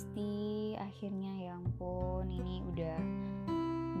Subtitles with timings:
[0.00, 2.96] Besti Akhirnya ya ampun Ini udah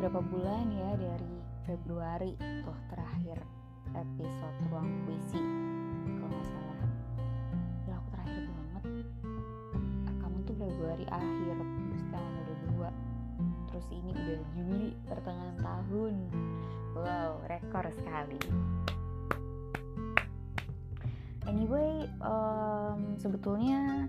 [0.00, 1.36] berapa bulan ya Dari
[1.68, 3.36] Februari Tuh terakhir
[3.92, 5.36] episode Ruang Puisi
[6.16, 6.80] Kalau nggak salah.
[7.84, 8.84] Ya aku terakhir banget.
[10.24, 11.56] Kamu tuh Februari akhir
[11.92, 12.90] Sekarang udah dua.
[13.68, 16.14] Terus ini udah Juli pertengahan tahun.
[16.96, 18.40] Wow rekor sekali.
[21.44, 24.08] Anyway, um, sebetulnya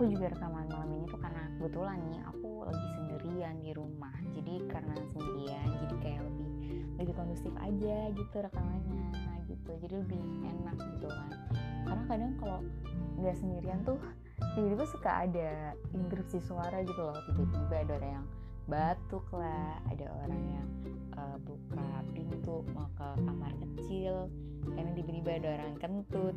[0.00, 4.16] aku juga rekaman malam ini tuh karena kebetulan nih aku lagi sendirian di rumah.
[4.32, 6.48] Jadi karena sendirian, jadi kayak lebih
[6.96, 9.12] lebih kondusif aja gitu rekamannya
[9.44, 9.70] gitu.
[9.76, 11.30] Jadi lebih enak gitu kan.
[11.84, 12.64] Karena kadang kalau
[13.20, 14.00] nggak sendirian tuh
[14.56, 17.20] tiba-tiba suka ada interupsi suara gitu loh.
[17.28, 18.26] Tiba-tiba ada orang yang
[18.72, 20.68] batuk lah, ada orang yang
[21.12, 24.32] uh, buka pintu mau ke kamar kecil,
[24.64, 26.36] karena tiba-tiba ada orang kentut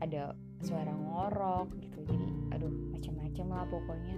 [0.00, 0.32] ada
[0.64, 4.16] suara ngorok gitu jadi aduh macam-macam lah pokoknya.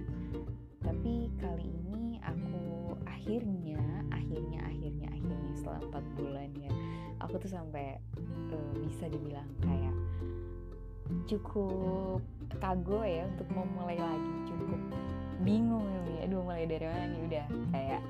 [0.81, 3.81] Tapi kali ini aku akhirnya
[4.13, 6.71] akhirnya akhirnya akhirnya setelah empat bulan ya
[7.21, 7.97] aku tuh sampai
[8.53, 9.95] uh, bisa dibilang kayak
[11.27, 12.23] cukup
[12.59, 14.31] kago ya untuk memulai lagi.
[14.47, 14.81] Cukup
[15.43, 17.21] bingung nih aduh mulai dari mana nih?
[17.27, 18.01] Udah kayak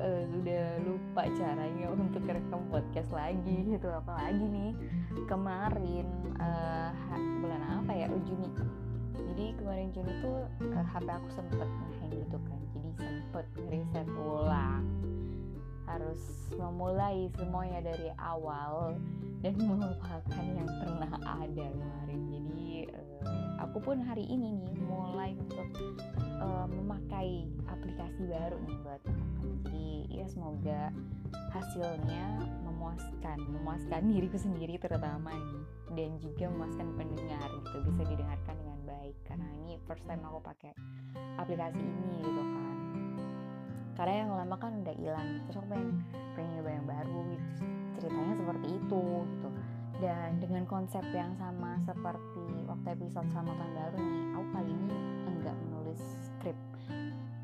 [0.00, 3.88] uh, udah lupa caranya untuk rekam podcast lagi gitu.
[3.88, 4.72] Apalagi nih
[5.28, 6.06] kemarin
[6.40, 6.92] uh,
[7.40, 8.06] bulan apa ya?
[8.26, 8.48] Juni
[9.18, 10.38] jadi kemarin Juni tuh
[10.74, 12.60] uh, HP aku sempet ngehang gitu kan.
[12.74, 14.84] Jadi sempet reset ulang.
[15.88, 16.20] Harus
[16.52, 19.00] memulai semuanya dari awal
[19.40, 22.20] dan melupakan yang pernah ada kemarin.
[22.28, 25.68] Jadi uh, aku pun hari ini nih mulai untuk
[26.42, 29.02] uh, memakai aplikasi baru nih buat
[29.68, 30.90] jadi ya semoga
[31.54, 35.62] hasilnya memuaskan memuaskan diriku sendiri terutama nih.
[35.88, 38.56] Dan juga memuaskan pendengar gitu bisa didengarkan
[38.88, 40.72] baik karena ini first time aku pakai
[41.36, 42.76] aplikasi ini gitu kan.
[44.00, 46.00] Karena yang lama kan udah hilang terus aku pengen
[46.32, 47.46] pengen nyoba yang baru gitu
[47.98, 49.48] ceritanya seperti itu gitu.
[49.98, 54.98] Dan dengan konsep yang sama seperti waktu episode sama tahun baru nih aku kali ini
[55.26, 56.58] enggak menulis skrip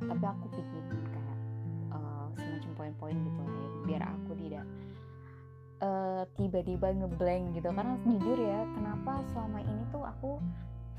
[0.04, 1.38] tapi aku bikin kayak
[1.90, 4.64] uh, semacam poin-poin gitu ya biar aku tidak
[5.82, 7.68] uh, tiba-tiba ngeblank gitu.
[7.72, 10.30] Karena jujur ya kenapa selama ini tuh aku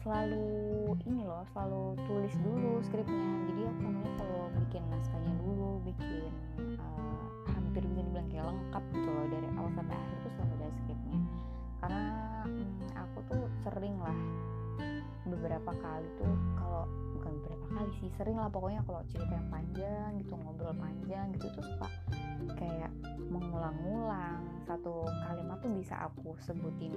[0.06, 3.26] selalu ini loh selalu tulis dulu skripnya.
[3.50, 6.30] Jadi aku namanya kalau bikin naskahnya dulu bikin
[6.78, 10.68] uh, hampir bisa dibilang kayak lengkap gitu loh dari awal sampai akhir tuh selalu ada
[10.78, 11.20] skripnya.
[11.82, 12.06] Karena
[12.46, 14.20] hmm, aku tuh sering lah
[15.26, 16.86] beberapa kali tuh kalau
[17.36, 21.64] beberapa kali sih sering lah pokoknya kalau cerita yang panjang gitu ngobrol panjang gitu tuh
[21.68, 21.88] suka
[22.56, 22.92] kayak
[23.28, 26.94] mengulang-ulang satu kalimat tuh bisa aku sebutin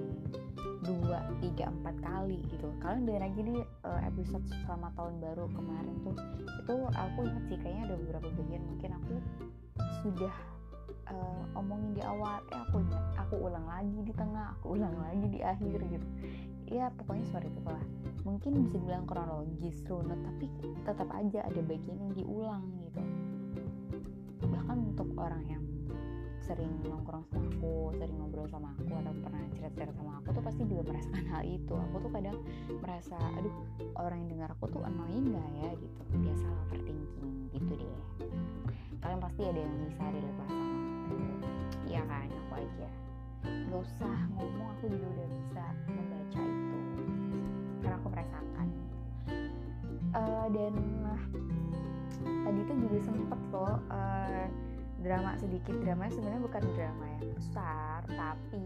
[0.83, 2.69] dua tiga empat kali gitu.
[2.81, 6.15] Kalian dengar aja di uh, episode selama tahun baru kemarin tuh.
[6.65, 9.15] Itu aku ingat sih kayaknya ada beberapa bagian mungkin aku
[10.01, 10.35] sudah
[11.13, 12.41] uh, omongin di awal.
[12.49, 12.77] Eh aku
[13.17, 16.07] aku ulang lagi di tengah aku ulang lagi di akhir gitu
[16.69, 17.85] ya pokoknya seperti itu lah
[18.23, 20.45] mungkin bisa dibilang kronologis runut tapi
[20.85, 23.01] tetap aja ada bagian yang diulang gitu
[24.49, 25.63] bahkan untuk orang yang
[26.49, 30.61] sering nongkrong sama aku, sering ngobrol sama aku atau pernah cerita-cerita sama aku tuh pasti
[30.65, 31.73] juga merasakan hal itu.
[31.77, 32.37] Aku tuh kadang
[32.81, 33.53] merasa, aduh
[34.01, 36.01] orang yang dengar aku tuh annoying gak ya gitu.
[36.09, 37.93] Biasa overthinking gitu deh.
[38.97, 41.15] Kalian pasti ada yang bisa relate lah sama aku.
[41.85, 42.89] Iya kan, aku aja.
[43.43, 46.77] Gak usah ngomong, aku juga udah bisa membaca itu.
[47.79, 48.67] Karena aku merasakan.
[50.09, 50.73] Uh, dan
[51.05, 51.21] nah,
[52.49, 54.45] tadi tuh juga sempet loh uh,
[54.99, 58.63] drama sedikit drama sebenarnya bukan drama yang besar tapi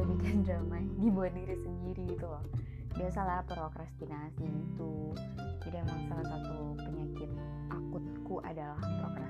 [0.00, 2.44] lebih kan drama yang dibuat diri sendiri gitu loh
[2.96, 4.94] biasalah prokrastinasi itu
[5.62, 7.30] jadi emang salah satu penyakit
[7.68, 9.25] akutku adalah prokrastinasi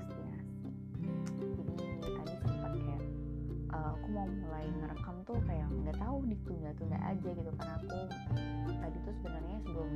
[3.77, 7.99] uh, aku mau mulai ngerekam tuh kayak nggak tahu ditunda-tunda aja gitu karena aku
[8.81, 9.91] tadi tuh sebenarnya sebelum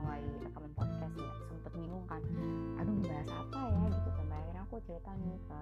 [0.00, 2.22] mulai rekaman podcast ya sempet bingung kan
[2.80, 3.80] aduh bahas apa ya?
[3.92, 5.60] Gitu sampai akhirnya aku cerita nih ke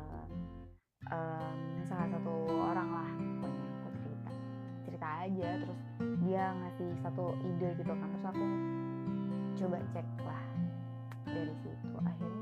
[1.10, 1.56] um,
[1.90, 3.10] salah satu orang lah
[3.42, 4.30] pokoknya aku cerita.
[4.84, 5.80] Cerita aja terus
[6.22, 8.44] dia ngasih satu ide gitu kan terus aku
[9.54, 10.44] coba cek lah
[11.26, 11.88] dari situ.
[11.98, 12.33] Akhirnya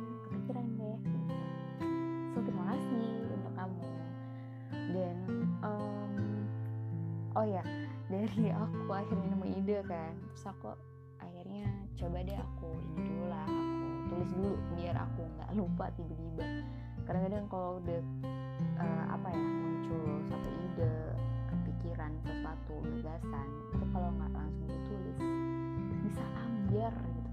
[8.92, 10.12] aku akhirnya nemu ide kan.
[10.28, 10.68] Terus aku
[11.16, 11.64] akhirnya
[11.96, 13.64] coba deh aku ini dulu lah aku
[14.12, 16.44] tulis dulu biar aku nggak lupa tiba-tiba.
[17.08, 18.00] Kadang-kadang kalau udah
[18.76, 20.92] uh, apa ya muncul satu ide
[21.48, 25.18] kepikiran sesuatu gagasan itu kalau nggak langsung ditulis
[26.04, 27.32] bisa ambiar gitu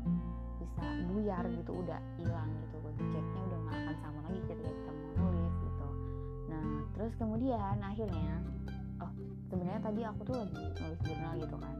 [0.63, 2.77] bisa buyar gitu udah hilang gitu
[3.11, 5.87] chatnya udah nggak akan sama lagi ketika kita mau nulis gitu.
[6.47, 8.31] Nah terus kemudian akhirnya
[9.49, 11.75] sebenarnya tadi aku tuh lagi nulis jurnal gitu kan.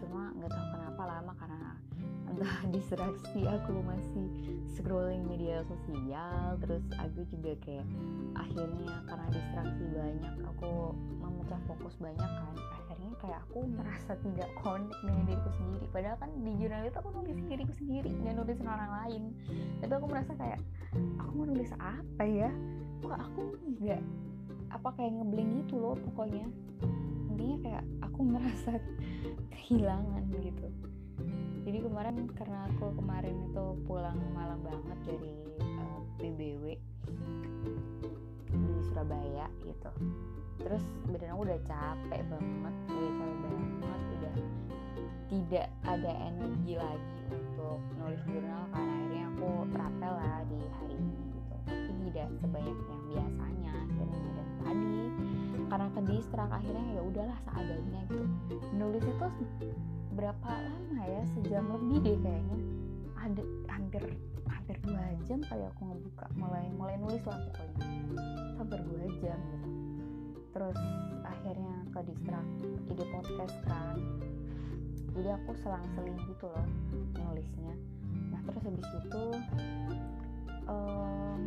[0.00, 1.70] Cuma nggak tahu kenapa lama karena
[2.32, 4.26] entah distraksi aku masih
[4.72, 7.86] scrolling media sosial terus aku juga kayak
[8.32, 12.54] akhirnya karena distraksi banyak aku memecah fokus banyak kan.
[12.88, 15.86] Akhirnya kayak aku merasa tidak connect dengan diriku sendiri.
[15.92, 19.22] Padahal kan di jurnal itu aku nulis diriku sendiri nggak nulisin orang lain.
[19.84, 20.60] Tapi aku merasa kayak
[21.20, 22.50] aku mau nulis apa ya?
[23.04, 23.42] Kok aku
[23.84, 24.02] nggak
[24.70, 26.46] apa kayak ngeblank gitu loh pokoknya.
[27.30, 28.72] Intinya kayak aku merasa
[29.52, 30.68] kehilangan gitu.
[31.60, 36.64] Jadi kemarin karena aku kemarin itu pulang malam banget dari uh, eh, BBW
[38.50, 39.90] di Surabaya gitu.
[40.60, 44.34] Terus badan aku udah capek banget udah capek banget udah
[45.30, 51.16] tidak ada energi lagi untuk nulis jurnal karena akhirnya aku rapel lah di hari ini
[51.38, 51.54] gitu.
[51.70, 53.59] Tapi tidak sebanyak yang biasanya
[55.70, 58.26] karena ke distrak akhirnya ya udahlah seadanya gitu.
[58.74, 59.26] Nulis itu
[60.18, 61.22] berapa lama ya?
[61.38, 62.58] Sejam lebih deh kayaknya.
[63.20, 64.02] Ada hampir
[64.50, 66.26] hampir dua jam kali aku ngebuka.
[66.34, 67.86] Mulai mulai nulis lah pokoknya.
[68.58, 69.68] Hampir dua jam gitu.
[70.50, 70.78] Terus
[71.22, 72.46] akhirnya ke distrak
[72.90, 73.96] ide podcast kan.
[75.14, 76.66] Jadi aku selang-seling gitu loh
[77.14, 77.74] nulisnya.
[78.34, 79.24] Nah terus habis itu
[80.66, 81.40] um,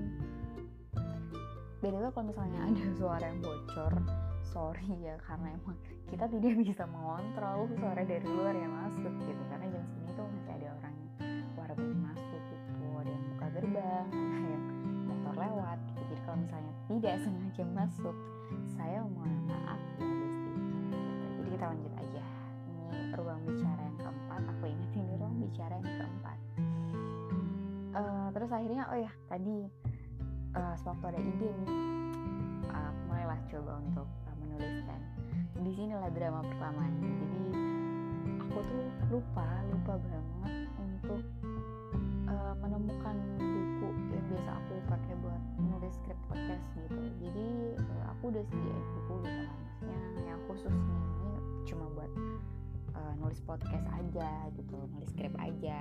[1.83, 3.93] beda kalau misalnya ada suara yang bocor
[4.39, 5.75] sorry ya karena emang
[6.07, 10.51] kita tidak bisa mengontrol suara dari luar yang masuk gitu karena jam segini tuh masih
[10.63, 11.11] ada orang yang
[11.59, 12.87] warga yang masuk gitu.
[13.03, 14.65] Ada yang buka gerbang ada yang
[15.11, 16.01] motor lewat gitu.
[16.07, 18.15] Jadi kalau misalnya tidak sengaja masuk
[18.79, 20.55] saya mohon maaf ya Besti
[21.35, 22.23] jadi kita lanjut aja.
[22.63, 22.87] Ini
[23.19, 24.41] ruang bicara yang keempat.
[24.55, 26.37] Aku ingat ini ruang bicara yang keempat.
[27.91, 29.67] Uh, terus akhirnya oh ya tadi
[30.57, 31.71] uh, sewaktu ada ide nih.
[32.69, 34.07] Uh, mulailah coba untuk
[34.41, 34.99] menuliskan.
[35.63, 37.09] Di sinilah drama pertamanya.
[37.09, 37.45] Jadi
[38.41, 41.21] aku tuh lupa lupa banget untuk
[42.29, 47.01] uh, menemukan buku yang biasa aku pakai buat nulis skrip podcast gitu.
[47.21, 47.47] Jadi
[47.81, 49.61] uh, aku udah sediain buku gitu kan.
[49.83, 51.31] Maksudnya yang khusus nih ini
[51.63, 52.11] cuma buat
[52.95, 55.77] uh, nulis podcast aja gitu nulis skrip aja.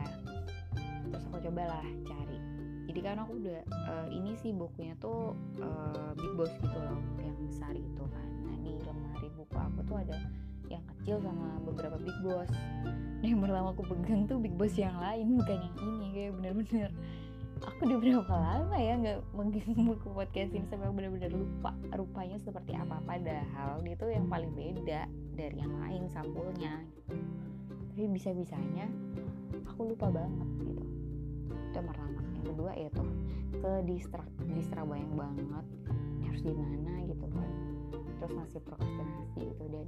[1.12, 2.51] Terus aku cobalah cari
[2.93, 5.33] jadi kan aku udah uh, ini sih bukunya tuh
[5.65, 8.29] uh, big boss gitu loh yang besar itu kan.
[9.33, 10.12] Buku aku tuh ada
[10.69, 12.53] yang kecil sama beberapa big boss.
[13.25, 16.91] Nah yang pertama aku pegang tuh big boss yang lain bukan yang ini kayak bener-bener.
[17.65, 22.77] Aku udah berapa lama ya nggak megang buku podcast ini sampai bener-bener lupa rupanya seperti
[22.77, 23.00] apa.
[23.09, 26.85] Padahal dia tuh yang paling beda dari yang lain sampulnya.
[27.09, 28.85] Tapi bisa-bisanya
[29.65, 30.85] aku lupa banget gitu.
[31.73, 31.89] Itu yang
[32.43, 33.09] kedua ya tuh
[33.56, 35.67] ke distrak distrak banyak banget.
[36.27, 37.50] Harus gimana gitu kan.
[38.19, 39.65] Terus masih prokrastinasi gitu.
[39.71, 39.87] Dan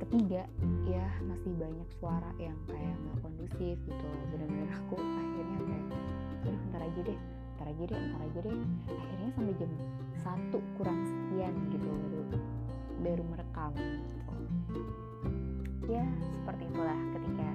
[0.00, 0.42] ketiga
[0.88, 4.06] ya masih banyak suara yang kayak nggak kondusif gitu.
[4.34, 5.86] Bener-bener aku akhirnya kayak
[6.40, 7.18] aduh ntar aja deh
[7.56, 8.56] ntar aja deh ntar aja deh.
[8.88, 9.70] Akhirnya sampai jam
[10.20, 12.22] satu kurang sekian gitu baru
[13.00, 14.32] baru merekam gitu.
[15.90, 17.48] ya seperti itulah ketika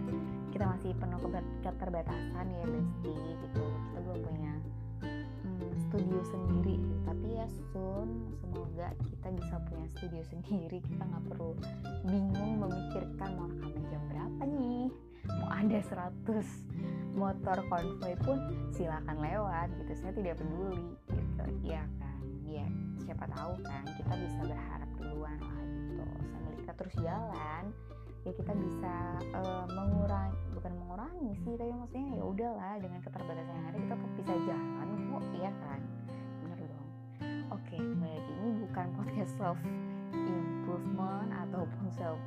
[0.55, 1.19] kita masih penuh
[1.67, 3.59] keterbatasan ya besti gitu.
[3.59, 4.53] Kita belum punya
[5.83, 6.75] studio sendiri.
[6.79, 6.95] Gitu.
[7.03, 8.07] tapi ya soon
[8.39, 10.79] semoga kita bisa punya studio sendiri.
[10.79, 11.59] Kita nggak perlu
[12.07, 14.87] bingung memikirkan mau rekaman jam berapa nih.
[15.27, 15.79] Mau ada
[16.23, 18.39] 100 motor konvoy pun
[18.71, 19.91] silakan lewat gitu.
[19.99, 21.45] Saya tidak peduli gitu.
[21.67, 22.23] Ya kan?
[22.47, 22.63] Ya
[23.03, 26.03] siapa tahu kan kita bisa berharap duluan lah gitu.
[26.31, 27.75] Sambil kita terus jalan
[28.25, 28.93] ya kita bisa
[29.37, 34.11] uh, mengurangi bukan mengurangi sih tapi maksudnya ya udahlah dengan keterbatasan yang ada kita tetap
[34.17, 35.79] bisa jalan kok iya kan?
[36.41, 36.87] Bener dong.
[37.53, 38.31] Oke lagi.
[38.33, 39.59] Ini bukan podcast self
[40.11, 42.19] improvement ataupun self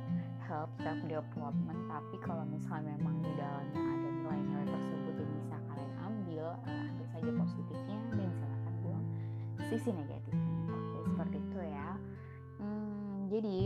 [0.47, 5.93] help self development tapi kalau misalnya memang di dalamnya ada nilai-nilai tersebut yang bisa kalian
[6.01, 9.05] ambil uh, ambil saja positifnya dan silakan buang
[9.67, 10.47] sisi negatifnya.
[10.71, 11.89] Oke seperti itu ya.
[12.57, 13.57] Hmm, jadi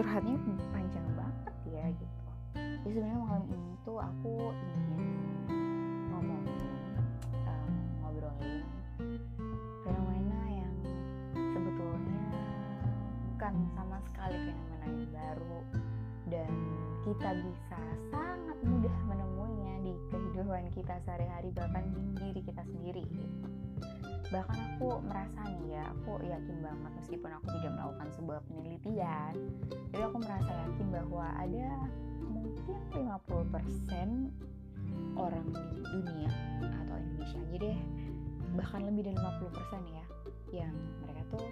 [0.00, 0.32] curhatnya
[0.72, 2.24] panjang banget ya gitu.
[2.56, 5.04] Jadi sebenarnya malam ini tuh aku ingin
[13.50, 15.60] bukan sama sekali fenomena yang baru
[16.32, 16.52] dan
[17.04, 22.99] kita bisa sangat mudah menemuinya di kehidupan kita sehari-hari bahkan di diri kita sendiri.
[24.30, 29.34] Bahkan aku merasa nih ya aku yakin banget meskipun aku tidak melakukan sebuah penelitian
[29.90, 31.66] tapi aku merasa yakin bahwa ada
[32.22, 36.30] mungkin 50% orang di dunia
[36.62, 37.78] atau Indonesia aja deh
[38.54, 40.06] bahkan lebih dari 50% ya
[40.50, 41.46] yang mereka tuh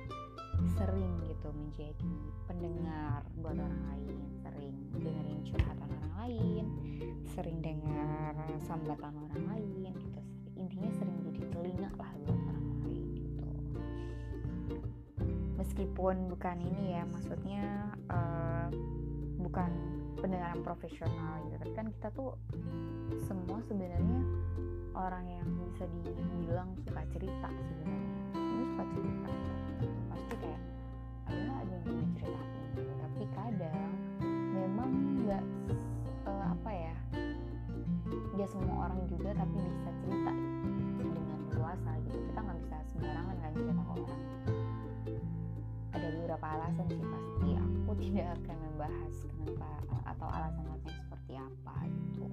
[0.75, 2.11] sering gitu menjadi
[2.51, 6.65] pendengar buat orang lain sering dengerin curhatan orang lain
[7.31, 8.35] sering dengar
[8.67, 10.21] sambatan orang lain gitu.
[10.59, 12.68] Intinya sering jadi telinga lah buat orang
[15.59, 18.71] meskipun bukan ini ya maksudnya uh,
[19.43, 19.71] bukan
[20.23, 21.57] pendengaran profesional gitu.
[21.59, 22.39] Tapi kan kita tuh
[23.27, 24.23] semua sebenarnya
[24.95, 28.11] orang yang bisa dibilang suka cerita sebenarnya.
[28.39, 29.31] Ini suka cerita.
[30.15, 30.63] Pasti kayak
[31.27, 33.91] ada aja yang punya cerita tapi kadang
[34.55, 34.91] memang
[35.27, 35.45] nggak
[36.27, 36.95] uh, apa ya
[38.39, 40.33] dia semua orang juga tapi bisa cerita
[41.03, 42.19] dengan luasa gitu.
[42.31, 44.07] Kita nggak bisa sembarangan kan cerita ke orang.
[44.07, 44.38] ada
[46.29, 52.25] beberapa alasan sih pasti aku tidak akan membahas kenapa atau alasan-alasan seperti apa gitu.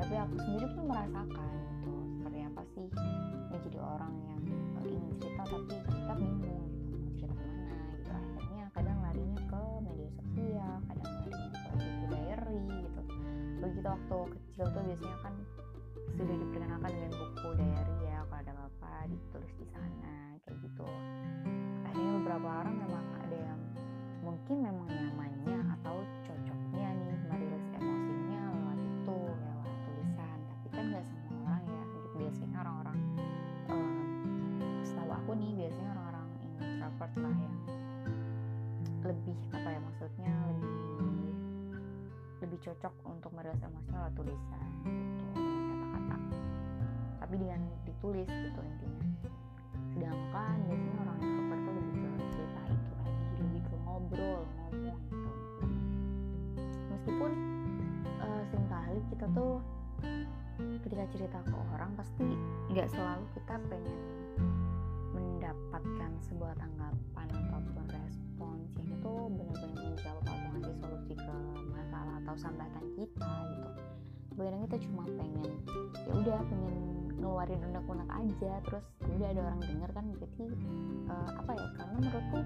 [0.00, 1.48] Tapi aku sendiri pun merasakan
[1.84, 2.86] gitu seperti apa sih
[3.52, 4.40] menjadi orang yang
[4.88, 8.08] ingin cerita tapi kita bingung gitu mau cerita ke mana gitu.
[8.40, 13.02] Akhirnya kadang larinya ke media sosial kadang larinya ke buku diary gitu.
[13.60, 15.34] Begitu waktu kecil tuh biasanya kan
[16.16, 20.88] sudah diperkenalkan dengan buku diary ya kalau ada apa ditulis di sana kayak gitu
[24.54, 30.38] mungkin memang nyamannya atau cocoknya nih merilis emosinya lewat itu lewat tulisan.
[30.46, 31.84] Tapi kan nggak semua orang ya
[32.14, 32.98] biasanya orang-orang
[33.66, 33.98] um,
[34.86, 36.28] setahu aku nih biasanya orang-orang
[36.62, 37.56] introvert lah yang
[39.02, 40.78] lebih apa ya maksudnya lebih
[42.38, 45.42] lebih cocok untuk merilis emosinya lewat tulisan gitu
[45.82, 46.16] kata-kata.
[47.26, 49.10] Tapi dengan ditulis gitu intinya.
[49.98, 51.03] Sedangkan biasanya
[59.24, 59.56] kita tuh
[60.84, 62.28] ketika cerita ke orang pasti
[62.68, 63.96] nggak selalu kita pengen
[65.16, 71.36] mendapatkan sebuah tanggapan ataupun respons yang itu benar-benar menjawab atau ngasih solusi ke
[71.72, 73.68] masalah atau sambatan kita gitu.
[74.36, 75.50] Kadang kita cuma pengen
[76.04, 76.76] ya udah pengen
[77.16, 80.46] ngeluarin unek-unek aja terus ya udah ada orang denger kan berarti
[81.08, 82.40] uh, apa ya karena menurutku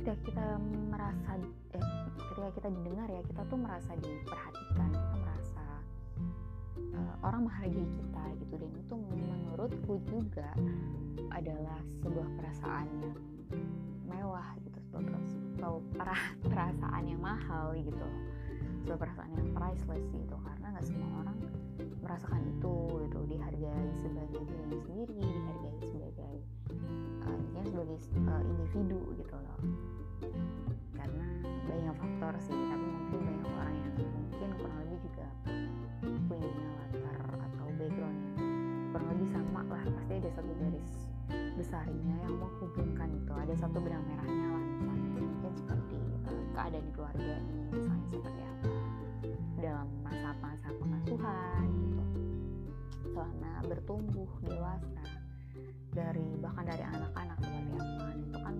[0.00, 1.30] ketika kita merasa
[1.76, 1.84] eh,
[2.32, 5.45] ketika kita didengar ya kita tuh merasa diperhatikan kita merasa
[6.96, 8.54] uh, orang menghargai kita gitu.
[8.60, 10.48] Dan itu menurutku juga
[11.32, 13.14] adalah sebuah perasaan yang
[14.06, 15.82] mewah gitu sebuah
[16.46, 18.06] perasaan yang mahal gitu.
[18.84, 21.36] Sebuah perasaan yang priceless gitu karena nggak semua orang
[22.00, 22.76] merasakan itu
[23.08, 23.18] gitu.
[23.28, 26.34] Dihargai sebagai dirinya sendiri dihargai sebagai
[27.26, 29.60] uh, sebagai uh, individu gitu loh.
[30.96, 35.28] Karena banyak faktor sih tapi mungkin banyak orang yang mungkin kurang lebih juga
[40.26, 40.90] ada satu garis
[41.54, 43.30] besarnya yang menghubungkan itu.
[43.30, 45.10] Ada satu benang merahnya lah misalnya.
[45.22, 48.68] Mungkin seperti uh, keadaan di keluarga ini misalnya seperti apa.
[49.62, 52.04] Dalam masa-masa pengasuhan gitu.
[53.14, 55.02] Selama bertumbuh dewasa
[55.94, 57.86] dari bahkan dari anak-anak seperti apa.
[57.86, 58.56] Nah, itu kan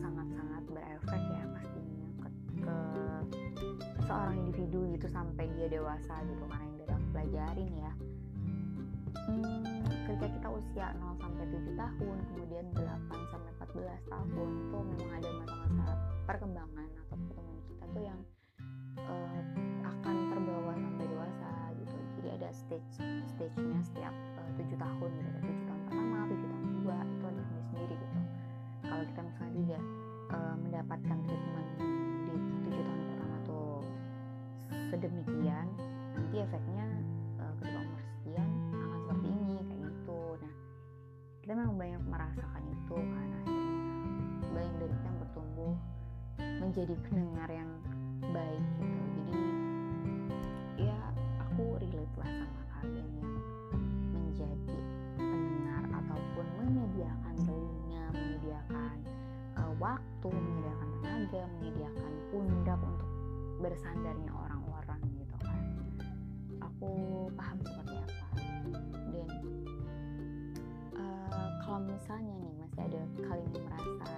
[0.00, 2.08] sangat-sangat berefek ya pastinya
[2.56, 2.76] ke,
[4.00, 7.92] ke seorang individu gitu sampai dia dewasa gitu karena yang aku pelajarin ya
[10.06, 15.30] ketika kita usia 0 sampai 7 tahun kemudian 8 sampai 14 tahun itu memang ada
[15.44, 15.92] masa-masa
[16.24, 18.20] perkembangan atau pertumbuhan kita tuh yang
[19.02, 19.40] uh,
[19.84, 21.96] akan terbawa sampai dewasa gitu.
[22.16, 22.96] Jadi ada stage
[23.34, 24.14] stage-nya setiap
[46.76, 47.72] menjadi pendengar yang
[48.36, 49.00] baik gitu.
[49.16, 49.36] Jadi
[50.76, 50.98] ya
[51.40, 53.32] aku relate lah sama kalian yang
[54.12, 54.76] menjadi
[55.16, 58.96] pendengar ataupun menyediakan telinga menyediakan
[59.56, 63.10] uh, waktu menyediakan tenaga menyediakan pundak untuk
[63.64, 65.60] bersandarnya orang-orang gitu kan.
[66.60, 66.92] Aku
[67.40, 68.28] paham seperti apa.
[69.16, 69.28] Dan
[70.92, 74.15] uh, kalau misalnya nih masih ada kalian yang merasa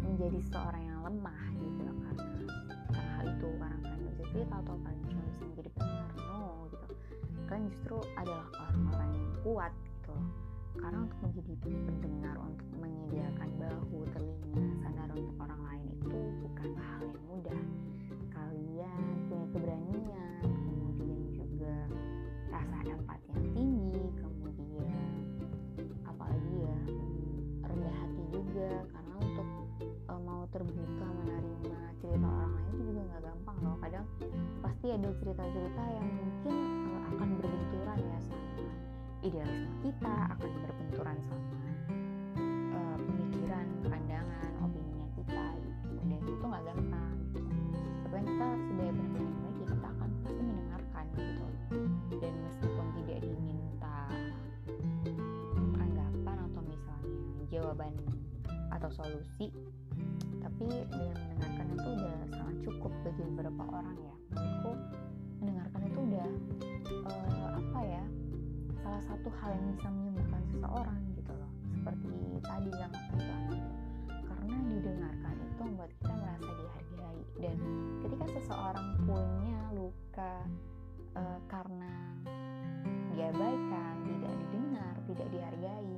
[0.00, 2.24] menjadi seorang yang lemah gitu loh karena
[2.92, 6.86] karena hal itu karena kalian jadi bisa cerita kalian cuma bisa menjadi pendengar no gitu.
[7.46, 10.28] Kalian justru adalah orang-orang yang kuat gitu loh.
[10.76, 11.52] Karena untuk menjadi
[12.00, 17.60] pendengar untuk menyediakan bahu telinga sadar untuk orang lain itu bukan hal yang mudah.
[35.20, 36.54] Cerita-cerita yang mungkin
[36.92, 38.50] uh, akan berbenturan ya sama
[39.24, 41.50] idealisme kita akan berbenturan sama
[42.76, 45.88] uh, pemikiran pandangan opininya kita gitu.
[46.06, 47.40] Dan itu nggak gampang gitu.
[48.06, 51.46] tapi kita sebagai pendengar kita akan pasti mendengarkan gitu.
[52.22, 53.98] Dan meskipun tidak diminta
[55.74, 57.92] anggapan atau misalnya jawaban
[58.70, 59.48] atau solusi
[60.44, 64.25] tapi dengan mendengarkan itu udah sangat cukup bagi beberapa orang ya
[68.96, 71.50] salah satu hal yang bisa menyembuhkan seseorang gitu loh.
[71.68, 73.44] Seperti tadi yang aku bilang
[74.24, 77.20] karena didengarkan itu membuat kita merasa dihargai.
[77.36, 77.56] Dan
[78.00, 80.34] ketika seseorang punya luka
[81.12, 81.92] uh, karena
[83.12, 85.94] diabaikan tidak didengar tidak dihargai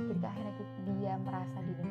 [0.00, 0.52] ketika akhirnya
[0.96, 1.87] dia merasa didengarkan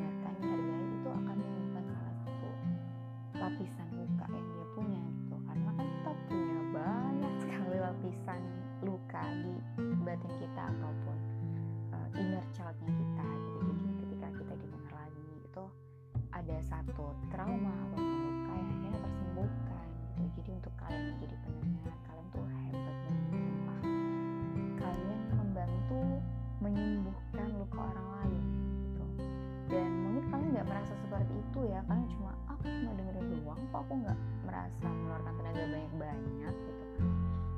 [31.58, 35.62] itu ya kalian cuma ah, aku cuma dengerin doang kok aku nggak merasa mengeluarkan tenaga
[35.66, 36.90] banyak-banyak gitu kan.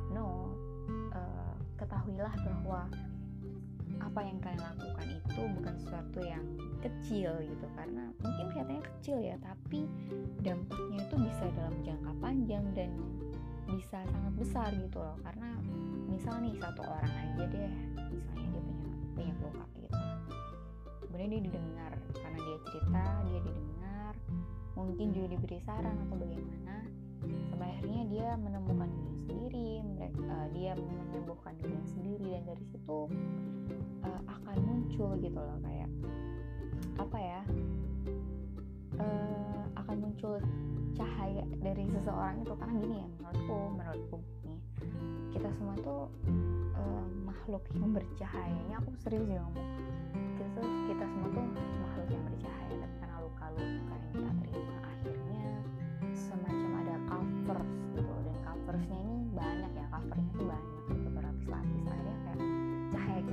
[0.08, 0.24] No
[1.12, 2.80] uh, ketahuilah bahwa
[4.00, 6.44] apa yang kalian lakukan itu bukan sesuatu yang
[6.80, 9.84] kecil gitu karena mungkin kelihatannya kecil ya tapi
[10.40, 12.90] dampaknya itu bisa dalam jangka panjang dan
[13.68, 15.20] bisa sangat besar gitu loh.
[15.20, 15.60] Karena
[16.08, 17.72] misal nih satu orang aja deh
[18.08, 19.98] misalnya dia punya banyak luka gitu.
[21.04, 23.79] Kemudian dia didengar karena dia cerita dia didengar
[24.74, 26.86] mungkin juga diberi saran atau bagaimana
[27.52, 32.98] sampai akhirnya dia menemukan diri sendiri mereka, uh, dia menyembuhkan diri sendiri dan dari situ
[34.06, 35.90] uh, akan muncul gitu loh kayak
[36.96, 37.40] apa ya
[38.96, 40.40] uh, akan muncul
[40.96, 42.52] cahaya dari seseorang itu.
[42.56, 44.16] Karena gini ya menurutku menurutku
[44.48, 44.60] nih
[45.30, 46.08] kita semua tuh
[46.74, 49.68] uh, makhluk yang bercahayanya aku serius ya ngomong
[50.40, 51.46] kita kita semua tuh
[51.84, 52.59] makhluk yang bercahaya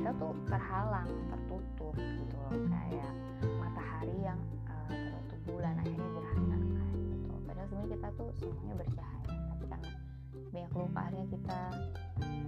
[0.08, 3.12] kita tuh terhalang tertutup gitu loh kayak
[3.60, 4.40] matahari yang
[4.72, 6.58] uh, tertutup bulan akhirnya gerhana
[6.96, 9.92] gitu padahal sebenarnya kita tuh semuanya bercahaya tapi karena
[10.56, 11.60] banyak luka akhirnya kita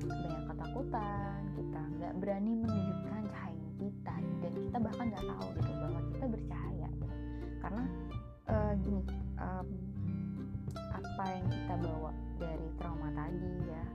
[0.08, 6.00] banyak ketakutan kita nggak berani menunjukkan cahaya kita dan kita bahkan nggak tahu gitu bahwa
[6.16, 7.16] kita bercahaya gitu.
[7.60, 7.84] karena
[8.48, 9.04] uh, gini
[9.36, 9.68] um,
[10.96, 13.86] apa yang kita bawa dari trauma tadi ya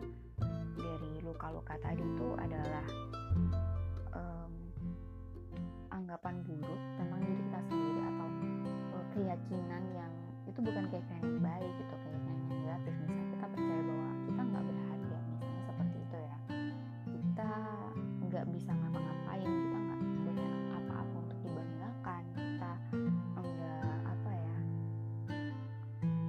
[0.76, 2.84] dari luka-luka tadi itu adalah
[6.04, 8.28] anggapan buruk tentang diri kita sendiri atau
[8.92, 10.12] uh, keyakinan yang
[10.44, 12.92] itu bukan keyakinan yang baik gitu keyakinan yang negatif.
[13.00, 16.36] Misalnya kita percaya bahwa kita nggak berharga misalnya seperti itu ya.
[17.08, 17.50] Kita
[18.20, 22.72] nggak bisa ngapa-ngapain kita nggak punya apa-apa untuk dibanggakan kita
[23.40, 24.56] nggak apa ya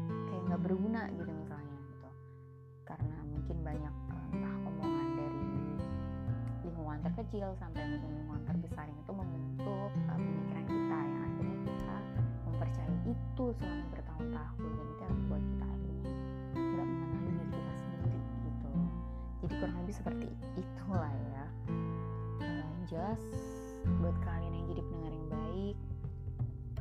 [0.07, 2.09] kayak nggak berguna gitu misalnya gitu.
[2.87, 3.93] Karena mungkin banyak
[4.31, 5.43] entah omongan dari
[6.63, 8.34] lingkungan terkecil sampai mungkin lingkungan
[13.45, 16.11] itu selama bertahun-tahun dan itu yang membuat kita akhirnya
[16.55, 18.69] nggak mengenali diri kita sendiri gitu.
[19.45, 20.27] Jadi kurang lebih seperti
[20.57, 21.45] itulah ya.
[22.41, 23.21] Uh, jelas
[24.01, 25.77] buat kalian yang jadi pendengar yang baik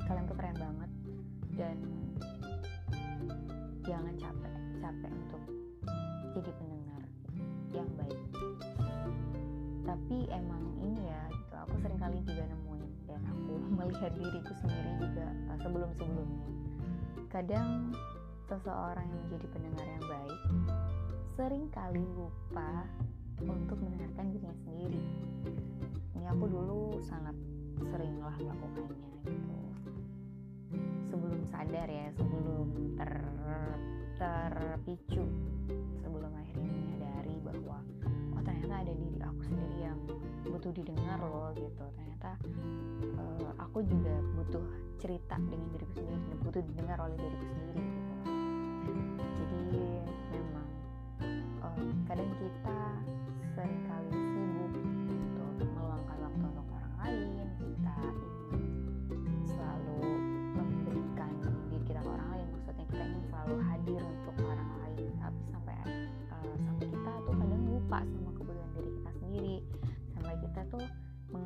[0.05, 0.91] kalian tuh keren banget
[1.57, 1.77] dan
[3.85, 4.53] jangan capek
[4.85, 5.43] capek untuk
[6.37, 7.03] jadi pendengar
[7.73, 8.21] yang baik.
[9.85, 14.84] Tapi emang ini ya gitu aku sering kali juga nemuin dan aku melihat diriku sendiri
[15.85, 16.49] juga uh, sebelum sebelumnya
[17.29, 17.93] kadang
[18.49, 20.41] seseorang yang menjadi pendengar yang baik
[21.35, 22.89] sering kali lupa
[23.43, 25.03] untuk mendengarkan dirinya sendiri.
[26.15, 27.35] Ini aku dulu sangat
[27.91, 29.59] seringlah melakukannya gitu.
[31.11, 33.13] Sebelum sadar ya sebelum ter
[34.15, 35.27] terpicu
[36.01, 36.84] sebelum akhirnya
[38.75, 39.99] ternyata ada diri aku sendiri yang
[40.51, 41.85] butuh didengar loh gitu.
[41.95, 42.31] Ternyata
[43.23, 44.65] uh, aku juga butuh
[44.99, 48.15] cerita dengan diriku sendiri dan butuh didengar oleh diriku sendiri gitu.
[49.47, 49.87] Jadi
[50.35, 50.69] memang
[51.63, 52.79] um, kadang kita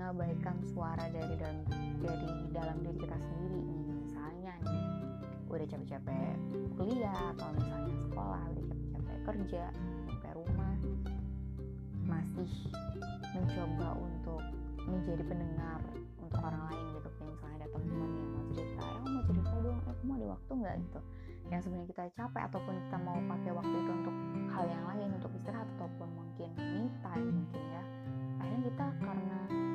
[0.09, 1.61] mengabaikan suara dari dalam
[2.01, 3.61] dari dalam diri kita sendiri.
[3.61, 4.85] Nih misalnya nih
[5.53, 6.37] udah capek-capek
[6.81, 9.65] kuliah atau misalnya sekolah udah capek-capek kerja
[10.09, 10.73] sampai rumah
[12.09, 12.49] masih
[13.37, 14.41] mencoba untuk
[14.89, 15.81] menjadi pendengar
[16.25, 17.09] untuk orang lain gitu.
[17.21, 20.53] Kayak misalnya ada teman yang mau cerita eh mau cerita dong eh kamu ada waktu
[20.57, 20.75] nggak?
[20.89, 21.01] Gitu.
[21.53, 24.17] Yang sebenarnya kita capek ataupun kita mau pakai waktu itu untuk
[24.57, 27.85] hal yang lain untuk istirahat ataupun mungkin me time mungkin ya.
[28.41, 29.68] Akhirnya kita karena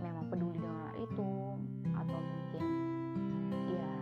[0.00, 1.30] memang peduli dengan hal itu
[1.96, 2.64] atau mungkin
[3.70, 3.92] ya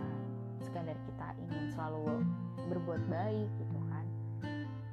[0.63, 2.23] sekadar kita ingin selalu
[2.69, 4.05] berbuat baik gitu kan.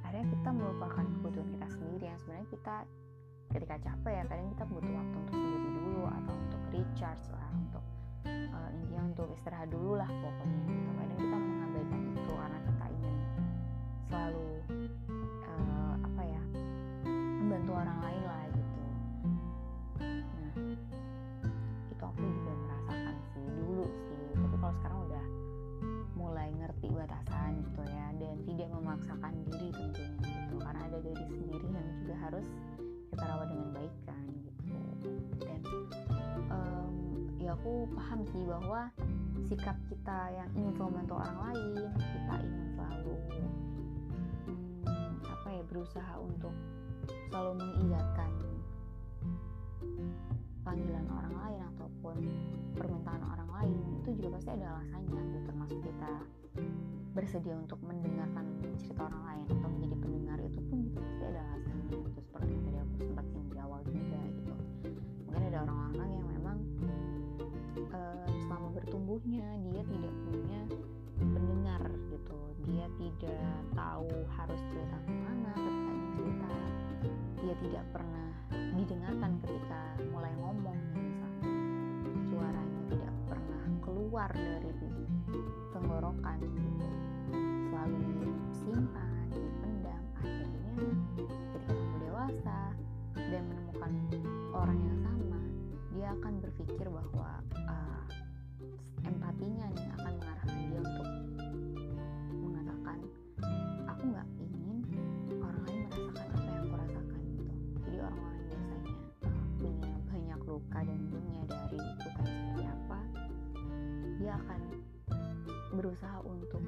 [0.06, 2.76] Akhirnya kita melupakan kebutuhan kita sendiri yang sebenarnya kita
[3.54, 7.84] ketika capek ya kadang kita butuh waktu untuk sendiri dulu atau untuk recharge lah untuk
[8.26, 10.90] uh, intinya untuk istirahat dulu lah pokoknya gitu.
[10.96, 13.16] Kadang kita mengabaikan itu karena kita ingin
[14.06, 14.46] selalu
[15.46, 16.42] uh, apa ya
[17.46, 18.15] membantu orang lain
[37.66, 38.94] aku paham sih bahwa
[39.42, 43.14] sikap kita yang ingin selalu membantu orang lain kita ingin selalu
[44.86, 46.54] hmm, apa ya berusaha untuk
[47.26, 48.30] selalu mengiyakan
[50.62, 52.16] panggilan orang lain ataupun
[52.78, 55.38] permintaan orang lain itu juga pasti ada alasannya gitu.
[55.50, 56.12] Termasuk kita
[57.18, 58.46] bersedia untuk mendengarkan
[58.78, 61.98] cerita orang lain atau menjadi pendengar itu pun juga pasti ada alasannya.
[61.98, 64.54] Gitu seperti yang tadi aku sempat singgung di awal juga gitu.
[65.26, 66.26] Mungkin ada orang-orang yang
[67.96, 70.60] uh, selama bertumbuhnya dia tidak punya
[71.16, 71.82] pendengar
[72.12, 72.38] gitu.
[72.68, 76.50] Dia tidak tahu harus cerita ke mana ketika cerita.
[77.40, 78.28] Dia tidak pernah
[78.76, 79.80] didengarkan ketika
[80.12, 81.52] mulai ngomong misalnya.
[82.28, 84.72] Suaranya tidak pernah keluar dari
[85.72, 86.88] tenggorokan gitu.
[87.70, 90.02] Selalu disimpan dipendam.
[90.20, 90.72] Akhirnya
[91.16, 92.60] ketika kamu dewasa
[93.16, 93.92] dan menemukan
[96.16, 97.30] akan berpikir bahwa
[97.68, 98.02] uh,
[99.04, 101.08] empatinya nih akan mengarahkan dia untuk
[102.40, 102.98] mengatakan
[103.86, 104.78] aku nggak ingin
[105.44, 107.54] orang lain merasakan apa yang aku rasakan gitu.
[107.84, 108.94] Jadi orang-orang biasanya
[109.28, 112.98] uh, punya banyak luka dan punya dari luka seperti apa
[114.16, 114.60] dia akan
[115.76, 116.62] berusaha untuk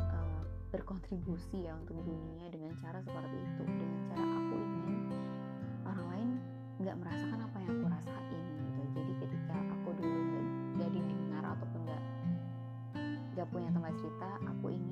[0.00, 0.40] uh,
[0.72, 4.31] berkontribusi ya untuk dunia dengan cara seperti itu dengan cara
[6.82, 8.82] nggak merasakan apa yang aku rasain gitu.
[8.98, 10.18] Jadi ketika aku dulu
[10.76, 12.02] nggak didengar ataupun nggak
[13.32, 14.91] nggak punya tempat cerita aku ingin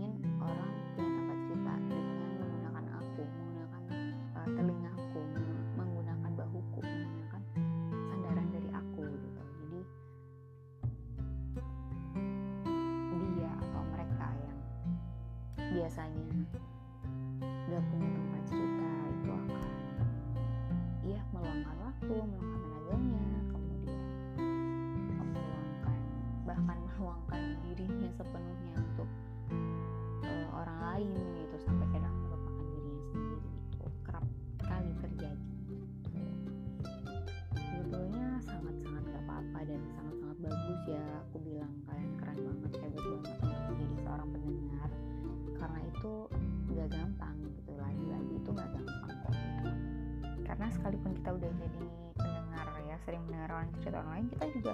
[53.29, 54.73] ya orang cerita orang lain kita juga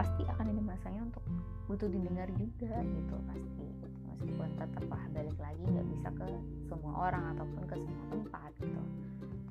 [0.00, 1.24] pasti akan ada masanya untuk
[1.68, 3.66] butuh didengar juga gitu pasti
[4.12, 6.26] meskipun tetap lah balik lagi nggak bisa ke
[6.70, 8.82] semua orang ataupun ke semua tempat gitu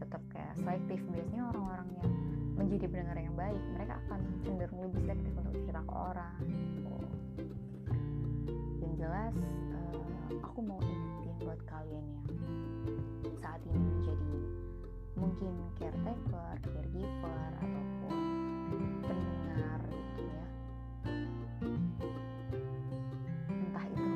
[0.01, 2.09] tetap kayak selektif biasanya orang-orang yang
[2.57, 6.93] menjadi pendengar yang baik mereka akan cenderung lebih selektif untuk cerita ke orang gitu.
[8.81, 9.33] yang jelas
[9.75, 12.05] uh, aku mau ingetin buat kalian
[13.25, 14.60] yang saat ini menjadi
[15.15, 18.15] mungkin caretaker, caregiver ataupun
[19.03, 20.45] pendengar gitu ya.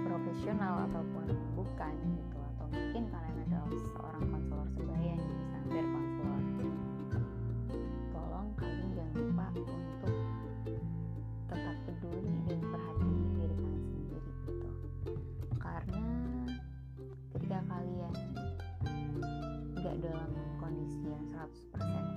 [0.05, 6.41] Profesional ataupun bukan gitu atau mungkin kalian adalah seorang konselor sebaya nih sambil konselor.
[8.15, 10.15] Tolong kalian jangan lupa untuk
[11.51, 14.69] tetap peduli dan perhatian diri kalian sendiri gitu.
[15.59, 16.03] Karena
[17.35, 18.15] ketika kalian
[19.75, 20.31] nggak dalam
[20.85, 22.14] kondisi yang 100%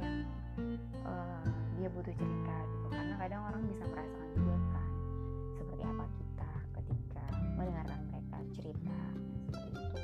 [0.00, 0.16] yang
[1.04, 1.44] uh,
[1.76, 2.86] dia butuh cerita gitu.
[2.90, 4.90] Karena kadang orang bisa merasakan juga kan
[5.56, 7.24] seperti apa kita ketika
[7.56, 8.98] mendengarkan mereka cerita
[9.52, 10.00] seperti itu.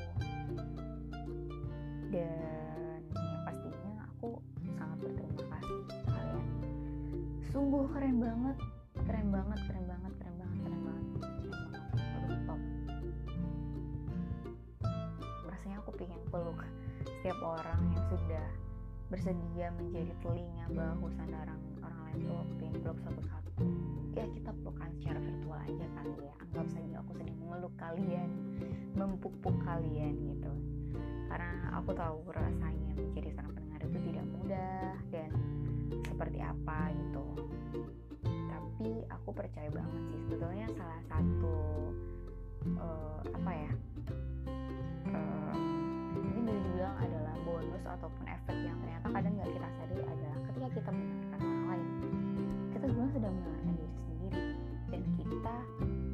[2.12, 4.30] Dan yang pastinya aku
[4.76, 6.46] sangat berterima kasih kalian
[7.50, 8.56] sungguh keren banget
[9.06, 11.06] keren banget keren banget keren banget keren banget.
[11.96, 12.61] Keren banget top
[15.46, 16.61] rasanya aku pengen peluk
[17.06, 18.46] setiap orang yang sudah
[19.07, 23.64] bersedia menjadi telinga bahu sandaran orang lain tuh pengen peluk satu-satu
[24.16, 26.35] ya kita pelukan secara virtual aja kali ya.
[26.40, 28.31] Anggap saja aku sedang memeluk kalian
[28.97, 30.53] mempuk-puk kalian gitu.
[31.29, 35.31] Karena aku tahu rasanya menjadi seorang pendengar itu tidak mudah dan
[36.09, 37.25] seperti apa gitu.
[38.27, 41.57] Tapi aku percaya banget sih sebetulnya salah satu
[42.81, 43.73] uh, apa ya
[45.12, 45.76] uh,
[47.88, 51.87] ataupun efek yang ternyata kadang nggak kita sadari adalah ketika kita mendengarkan orang lain
[52.77, 54.42] kita sebenarnya sedang mendengarkan diri sendiri.
[54.87, 55.57] Dan kita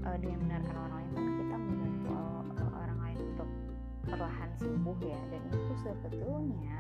[0.09, 2.13] uh, dengan mendengarkan orang lain kan kita membantu
[2.57, 3.49] uh, orang lain untuk
[4.07, 5.21] perlahan sembuh ya.
[5.29, 6.77] Dan itu sebetulnya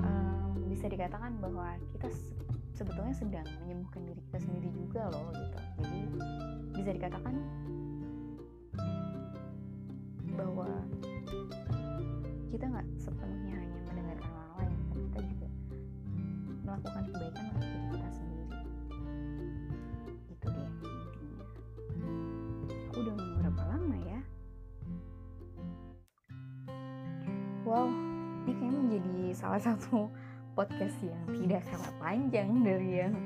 [0.00, 2.32] um, bisa dikatakan bahwa kita se
[2.74, 5.58] sebetulnya sedang menyembuhkan diri kita sendiri juga loh gitu.
[5.82, 6.00] Jadi
[6.74, 7.34] bisa dikatakan
[10.34, 10.66] bahwa
[12.54, 15.48] kita nggak sepenuhnya hanya mendengarkan orang lain tapi kita juga
[16.62, 18.58] melakukan kebaikan untuk diri kita sendiri.
[20.30, 21.10] Itu deh intinya.
[22.94, 24.20] Aku udah ngomong berapa lama ya?
[27.66, 27.90] Wow
[28.44, 30.12] ini kayaknya menjadi salah satu
[30.54, 33.18] podcast yang tidak kalah panjang dari yang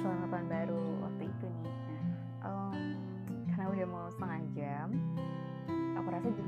[0.00, 1.74] selamat tahun baru waktu itu nih.
[2.40, 2.80] Um,
[3.52, 4.71] karena udah mau setengah jam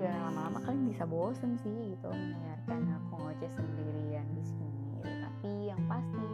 [0.04, 5.08] juga lama-lama kalian bisa bosen sih gitu mendengarkan aku ngoceh sendirian di sini gitu.
[5.08, 6.28] tapi yang pasti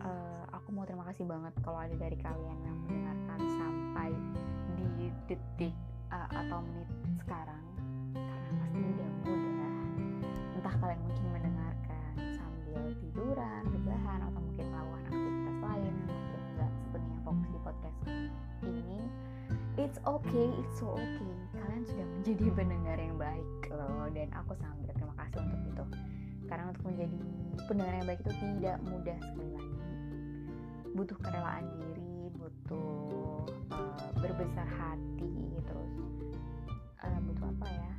[0.00, 4.08] uh, aku mau terima kasih banget kalau ada dari kalian yang mendengarkan sampai
[4.72, 5.76] di detik
[6.08, 6.88] uh, atau menit
[7.20, 7.60] sekarang.
[8.16, 9.74] Karena pasti udah mudah.
[10.56, 17.18] Entah kalian mungkin mendengarkan sambil tiduran, rebahan atau mungkin melakukan aktivitas lain mungkin nggak sepenuhnya
[17.20, 17.98] fokus di podcast
[18.64, 19.00] ini.
[19.76, 21.36] It's okay, it's so okay
[21.76, 24.08] kalian sudah menjadi pendengar yang baik loh.
[24.16, 25.84] Dan aku sangat berterima kasih untuk itu.
[26.48, 27.16] Karena untuk menjadi
[27.68, 29.84] pendengar yang baik itu tidak mudah sekali lagi.
[30.96, 33.44] Butuh kerelaan diri butuh
[33.76, 35.36] uh, berbesar hati
[35.68, 35.92] terus
[37.04, 37.92] uh, butuh apa ya?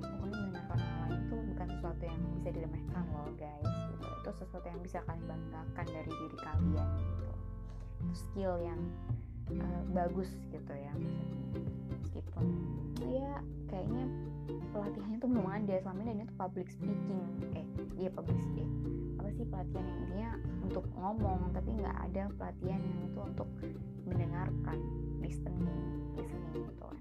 [0.00, 4.08] Pokoknya mendengarkan orang lain itu bukan sesuatu yang bisa diremehkan loh guys gitu.
[4.08, 7.28] itu sesuatu yang bisa kalian banggakan dari diri kalian gitu.
[8.00, 8.80] Itu skill yang
[9.52, 12.44] uh, bagus gitu ya maksudnya meskipun
[13.08, 14.04] ya kayaknya
[14.72, 17.26] pelatihannya tuh belum ada selama ini itu public speaking.
[17.56, 17.66] Eh
[17.98, 20.30] iya public speaking apa sih pelatihan yang intinya
[20.64, 23.48] untuk ngomong tapi nggak ada pelatihan yang itu untuk
[24.08, 24.78] mendengarkan
[25.20, 25.84] listening
[26.16, 26.96] listening gitu kan.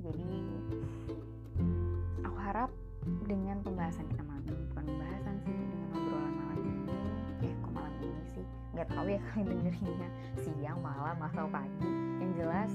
[0.00, 0.32] Jadi
[2.24, 2.70] aku harap
[3.28, 6.96] dengan pembahasan kita malam ini bukan pembahasan sih dengan obrolan malam ini
[7.44, 8.44] eh kok malam ini sih?
[8.72, 10.08] Nggak tahu ya kalian dengerinnya
[10.40, 11.84] siang malam atau pagi.
[12.16, 12.72] Yang jelas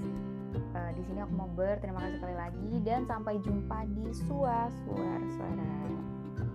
[0.56, 5.28] uh, di sini aku mau berterima kasih sekali lagi dan sampai jumpa di suara suara
[5.38, 5.72] suara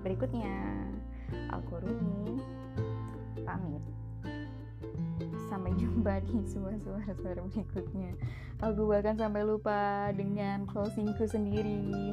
[0.02, 0.56] berikutnya.
[1.52, 2.40] Aku Rumi
[3.44, 3.84] pamit.
[5.48, 8.16] Sampai jumpa di suara-suara berikutnya.
[8.64, 12.12] Aku bahkan sampai lupa dengan closingku sendiri